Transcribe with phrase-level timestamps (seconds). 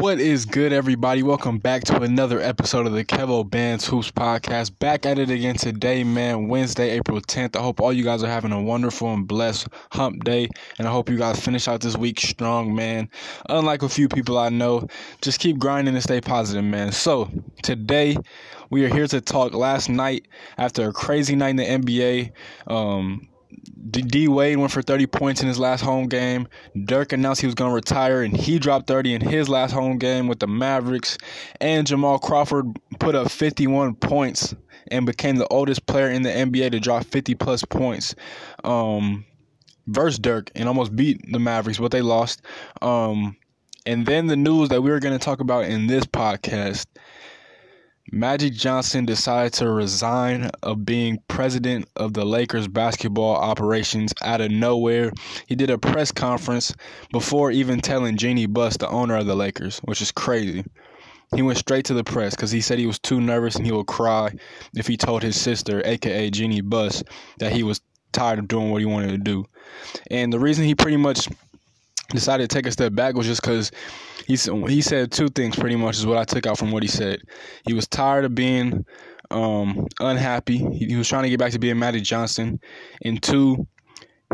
[0.00, 1.22] What is good, everybody?
[1.22, 4.78] Welcome back to another episode of the Kevo Bands Hoops Podcast.
[4.78, 6.48] Back at it again today, man.
[6.48, 7.54] Wednesday, April 10th.
[7.54, 10.48] I hope all you guys are having a wonderful and blessed hump day.
[10.78, 13.10] And I hope you guys finish out this week strong, man.
[13.50, 14.86] Unlike a few people I know,
[15.20, 16.92] just keep grinding and stay positive, man.
[16.92, 17.30] So,
[17.62, 18.16] today,
[18.70, 22.32] we are here to talk last night after a crazy night in the NBA.
[22.72, 23.28] Um,
[23.90, 26.48] D Wade went for 30 points in his last home game.
[26.84, 29.98] Dirk announced he was going to retire, and he dropped 30 in his last home
[29.98, 31.18] game with the Mavericks.
[31.60, 34.54] And Jamal Crawford put up 51 points
[34.90, 38.14] and became the oldest player in the NBA to drop 50 plus points.
[38.64, 39.24] Um,
[39.86, 42.42] versus Dirk and almost beat the Mavericks, but they lost.
[42.80, 43.36] Um,
[43.86, 46.86] and then the news that we were going to talk about in this podcast
[48.12, 54.50] Magic Johnson decided to resign of being president of the Lakers basketball operations out of
[54.50, 55.12] nowhere.
[55.46, 56.74] He did a press conference
[57.12, 60.64] before even telling Jeanie Buss, the owner of the Lakers, which is crazy.
[61.36, 63.70] He went straight to the press because he said he was too nervous and he
[63.70, 64.32] would cry
[64.74, 67.04] if he told his sister, aka Jeanie Buss,
[67.38, 69.46] that he was tired of doing what he wanted to do.
[70.10, 71.28] And the reason he pretty much
[72.10, 73.70] decided to take a step back was just because
[74.26, 74.36] he
[74.68, 77.20] he said two things pretty much is what I took out from what he said.
[77.66, 78.84] He was tired of being
[79.30, 80.58] um, unhappy.
[80.58, 82.60] He, he was trying to get back to being Magic Johnson,
[83.02, 83.66] and two,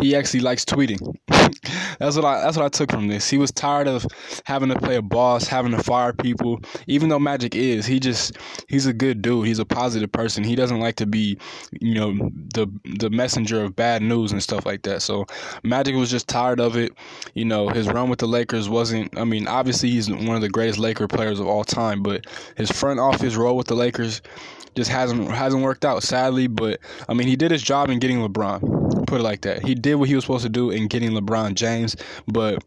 [0.00, 0.98] he actually likes tweeting.
[1.98, 3.28] that's what I that's what I took from this.
[3.28, 4.06] He was tired of
[4.44, 6.60] having to play a boss, having to fire people.
[6.86, 8.36] Even though Magic is, he just
[8.68, 9.46] he's a good dude.
[9.46, 10.44] He's a positive person.
[10.44, 11.38] He doesn't like to be,
[11.80, 12.66] you know, the
[12.98, 15.02] the messenger of bad news and stuff like that.
[15.02, 15.26] So
[15.62, 16.92] Magic was just tired of it.
[17.34, 20.48] You know, his run with the Lakers wasn't I mean, obviously he's one of the
[20.48, 24.22] greatest Laker players of all time, but his front office role with the Lakers
[24.74, 28.18] just hasn't hasn't worked out sadly, but I mean, he did his job in getting
[28.18, 28.73] LeBron
[29.06, 29.64] Put it like that.
[29.64, 31.96] He did what he was supposed to do in getting LeBron James,
[32.26, 32.62] but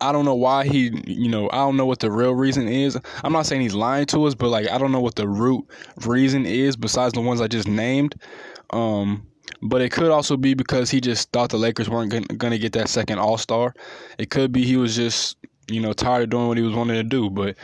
[0.00, 2.98] I don't know why he, you know, I don't know what the real reason is.
[3.24, 5.66] I'm not saying he's lying to us, but like I don't know what the root
[6.06, 8.14] reason is besides the ones I just named.
[8.70, 9.26] Um,
[9.60, 12.72] but it could also be because he just thought the Lakers weren't going to get
[12.72, 13.74] that second All Star.
[14.18, 15.36] It could be he was just
[15.68, 17.30] you know, tired of doing what he was wanting to do.
[17.30, 17.56] But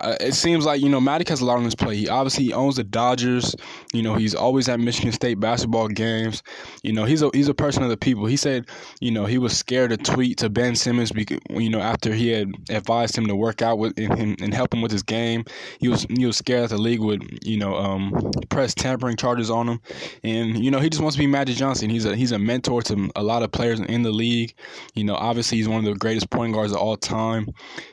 [0.00, 1.96] uh, it seems like, you know, Magic has a lot on his plate.
[1.96, 3.54] He obviously owns the Dodgers.
[3.92, 6.42] You know, he's always at Michigan State basketball games.
[6.82, 8.26] You know, he's a he's a person of the people.
[8.26, 8.66] He said,
[9.00, 12.28] you know, he was scared to tweet to Ben Simmons because, you know, after he
[12.28, 15.44] had advised him to work out with him and help him with his game.
[15.80, 19.50] He was he was scared that the league would, you know, um, press tampering charges
[19.50, 19.80] on him.
[20.22, 21.90] And, you know, he just wants to be Magic Johnson.
[21.90, 24.54] He's a he's a mentor to a lot of players in the league.
[24.94, 27.37] You know, obviously he's one of the greatest point guards of all time.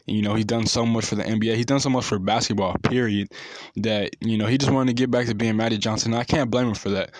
[0.06, 1.56] You know, he's done so much for the NBA.
[1.56, 3.32] He's done so much for basketball, period,
[3.78, 6.14] that, you know, he just wanted to get back to being Magic Johnson.
[6.14, 7.12] I can't blame him for that.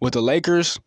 [0.00, 0.78] With the Lakers,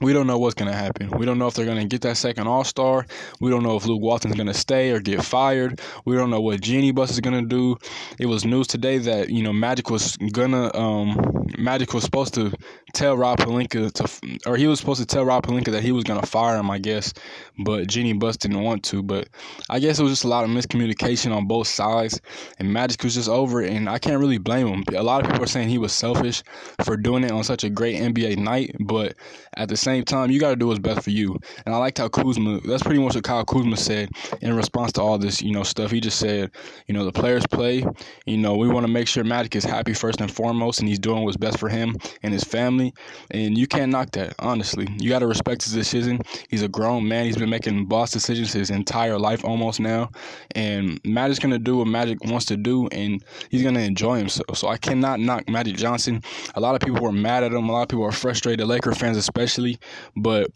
[0.00, 1.10] we don't know what's going to happen.
[1.10, 3.06] We don't know if they're going to get that second All Star.
[3.40, 5.80] We don't know if Luke Walton's going to stay or get fired.
[6.04, 7.76] We don't know what Jeanie Buss is going to do.
[8.18, 12.52] It was news today that you know Magic was gonna um, Magic was supposed to
[12.94, 16.04] tell Rob Pelinka to, or he was supposed to tell Rob Pelinka that he was
[16.04, 17.12] to fire him, I guess,
[17.58, 19.02] but Jeanie Buss didn't want to.
[19.02, 19.28] But
[19.68, 22.20] I guess it was just a lot of miscommunication on both sides,
[22.58, 24.84] and Magic was just over it, and I can't really blame him.
[24.94, 26.42] A lot of people are saying he was selfish
[26.84, 29.14] for doing it on such a great NBA night, but
[29.56, 31.38] at the same time, you got to do what's best for you.
[31.64, 35.02] And I liked how Kuzma, that's pretty much what Kyle Kuzma said in response to
[35.02, 35.90] all this, you know, stuff.
[35.90, 36.50] He just said,
[36.86, 37.84] you know, the players play,
[38.26, 40.98] you know, we want to make sure Magic is happy first and foremost, and he's
[40.98, 42.83] doing what's best for him and his family.
[43.30, 44.88] And you can't knock that, honestly.
[44.98, 46.20] You got to respect his decision.
[46.48, 47.24] He's a grown man.
[47.24, 50.10] He's been making boss decisions his entire life almost now.
[50.54, 54.56] And Magic's to do what Magic wants to do, and he's to enjoy himself.
[54.58, 56.22] So I cannot knock Magic Johnson.
[56.54, 57.68] A lot of people were mad at him.
[57.68, 59.78] A lot of people are frustrated, Laker fans especially.
[60.16, 60.50] But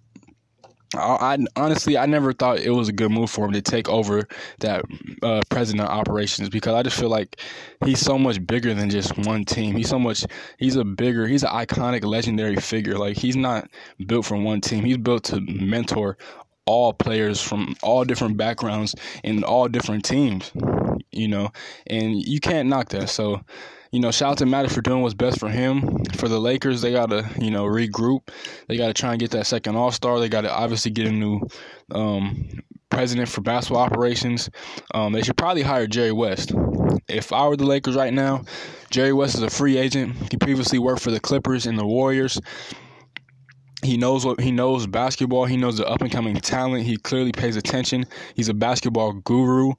[0.94, 0.98] I,
[1.34, 4.26] I, honestly I never thought it was a good move for him to take over
[4.60, 4.84] that
[5.22, 7.40] uh, president operations because I just feel like
[7.84, 9.76] he's so much bigger than just one team.
[9.76, 10.24] He's so much
[10.58, 12.98] he's a bigger he's an iconic legendary figure.
[12.98, 13.68] Like he's not
[14.06, 14.84] built for one team.
[14.84, 16.16] He's built to mentor
[16.64, 18.94] all players from all different backgrounds
[19.24, 20.52] and all different teams.
[21.10, 21.50] You know,
[21.86, 23.08] and you can't knock that.
[23.10, 23.42] So
[23.90, 26.04] you know, shout out to Magic for doing what's best for him.
[26.14, 28.28] For the Lakers, they got to, you know, regroup.
[28.66, 30.20] They got to try and get that second All Star.
[30.20, 31.40] They got to obviously get a new
[31.92, 32.48] um,
[32.90, 34.50] president for basketball operations.
[34.94, 36.52] Um, they should probably hire Jerry West.
[37.08, 38.44] If I were the Lakers right now,
[38.90, 40.16] Jerry West is a free agent.
[40.30, 42.38] He previously worked for the Clippers and the Warriors.
[43.84, 45.44] He knows what he knows basketball.
[45.44, 46.84] He knows the up and coming talent.
[46.84, 48.06] He clearly pays attention.
[48.34, 49.74] He's a basketball guru.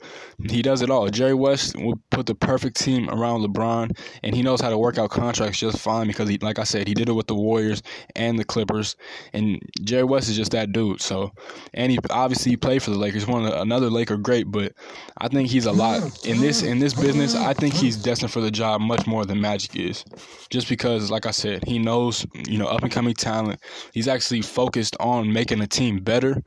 [0.49, 1.09] He does it all.
[1.09, 4.97] Jerry West will put the perfect team around LeBron, and he knows how to work
[4.97, 7.83] out contracts just fine because he, like I said, he did it with the Warriors
[8.15, 8.95] and the Clippers.
[9.33, 11.01] And Jerry West is just that dude.
[11.01, 11.31] So,
[11.73, 13.27] and he obviously played for the Lakers.
[13.27, 14.71] One another Laker great, but
[15.17, 17.35] I think he's a lot in this in this business.
[17.35, 20.05] I think he's destined for the job much more than Magic is,
[20.49, 23.59] just because, like I said, he knows you know up and coming talent
[23.93, 26.41] he's actually focused on making a team better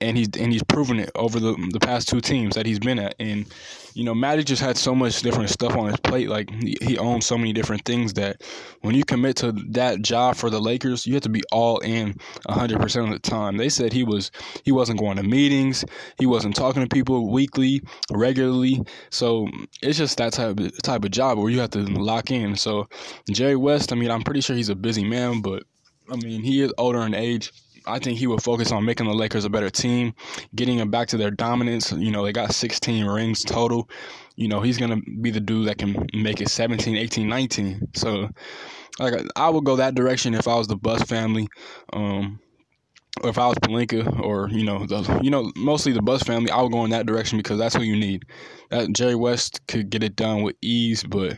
[0.00, 2.98] and he's and he's proven it over the the past two teams that he's been
[2.98, 3.14] at.
[3.18, 3.46] And
[3.94, 6.28] you know, Magic just had so much different stuff on his plate.
[6.28, 8.42] Like he, he owns so many different things that
[8.82, 12.14] when you commit to that job for the Lakers, you have to be all in
[12.48, 13.56] hundred percent of the time.
[13.56, 14.30] They said he was
[14.64, 15.84] he wasn't going to meetings,
[16.18, 17.82] he wasn't talking to people weekly,
[18.12, 18.80] regularly.
[19.10, 19.48] So
[19.82, 22.54] it's just that type of type of job where you have to lock in.
[22.54, 22.88] So
[23.28, 25.64] Jerry West, I mean, I'm pretty sure he's a busy man, but
[26.10, 27.52] I mean, he is older in age.
[27.86, 30.14] I think he will focus on making the Lakers a better team,
[30.54, 31.92] getting them back to their dominance.
[31.92, 33.88] You know, they got 16 rings total.
[34.36, 37.88] You know, he's going to be the dude that can make it 17, 18, 19.
[37.94, 38.28] So,
[38.98, 41.48] like, I would go that direction if I was the Buss family.
[41.92, 42.40] Um,
[43.22, 46.50] or if I was Pelinka or you know the you know mostly the Buss family,
[46.50, 48.24] I would go in that direction because that's who you need.
[48.70, 51.36] That Jerry West could get it done with ease, but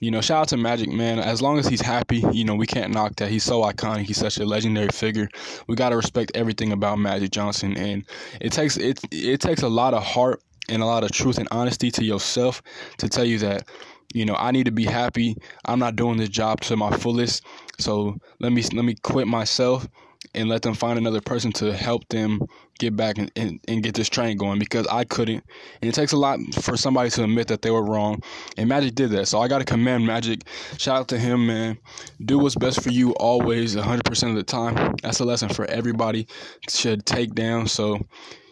[0.00, 1.18] you know shout out to Magic man.
[1.18, 3.30] As long as he's happy, you know we can't knock that.
[3.30, 4.02] He's so iconic.
[4.04, 5.28] He's such a legendary figure.
[5.66, 8.04] We got to respect everything about Magic Johnson, and
[8.40, 11.48] it takes it it takes a lot of heart and a lot of truth and
[11.50, 12.62] honesty to yourself
[12.98, 13.68] to tell you that
[14.14, 15.36] you know I need to be happy.
[15.64, 17.44] I'm not doing this job to my fullest,
[17.78, 19.88] so let me let me quit myself
[20.34, 22.40] and let them find another person to help them
[22.78, 25.42] get back and, and, and, get this train going because I couldn't.
[25.80, 28.22] And it takes a lot for somebody to admit that they were wrong.
[28.56, 29.28] And Magic did that.
[29.28, 30.42] So I got to commend Magic.
[30.76, 31.78] Shout out to him, man.
[32.24, 34.94] Do what's best for you always, 100% of the time.
[35.02, 36.26] That's a lesson for everybody
[36.68, 37.66] should take down.
[37.66, 37.98] So,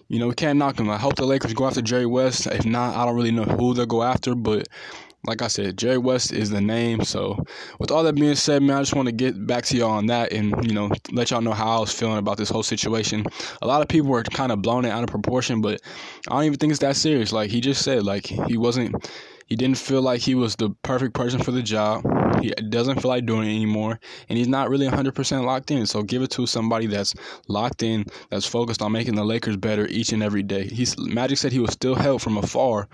[0.09, 0.89] you know, we can't knock him.
[0.91, 2.47] I hope the Lakers go after Jerry West.
[2.47, 4.69] If not, I don't really know who they'll go after, but
[5.27, 7.03] like I said, Jerry West is the name.
[7.05, 7.45] So,
[7.79, 10.07] with all that being said, man, I just want to get back to y'all on
[10.07, 13.25] that and, you know, let y'all know how I was feeling about this whole situation.
[13.63, 15.81] A lot of people were kind of blown it out of proportion, but
[16.29, 17.33] I don't even think it's that serious.
[17.33, 18.95] Like he just said, like he wasn't
[19.47, 22.03] he didn't feel like he was the perfect person for the job.
[22.45, 23.99] He doesn't feel like doing it anymore,
[24.29, 25.87] and he's not really 100% locked in.
[25.87, 27.15] So give it to somebody that's
[27.49, 30.67] locked in, that's focused on making the Lakers better each and every day.
[30.67, 32.87] He's Magic said he was still help from afar,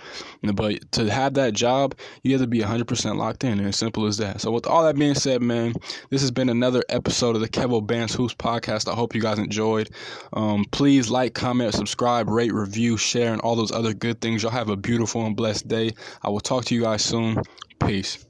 [0.54, 4.06] but to have that job, you have to be 100% locked in, and as simple
[4.06, 4.40] as that.
[4.40, 5.74] So with all that being said, man,
[6.10, 8.88] this has been another episode of the Kevo Bands Hoops podcast.
[8.88, 9.90] I hope you guys enjoyed.
[10.32, 14.44] Um, please like, comment, subscribe, rate, review, share, and all those other good things.
[14.44, 15.90] Y'all have a beautiful and blessed day.
[16.22, 17.42] I will talk to you guys soon.
[17.80, 18.29] Peace.